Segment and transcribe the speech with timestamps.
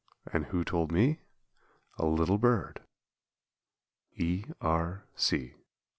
[0.33, 1.19] and who told me?
[1.99, 2.81] A little Bird.
[4.19, 4.51] _E.
[4.59, 5.05] R.
[5.13, 5.53] C.